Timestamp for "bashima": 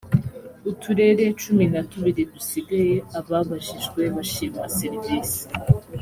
4.15-4.61